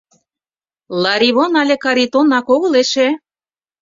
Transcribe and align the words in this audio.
Ларивон 1.03 1.51
але 1.61 1.75
Каритонак 1.83 2.47
огыл 2.55 2.73
эше? 2.81 3.07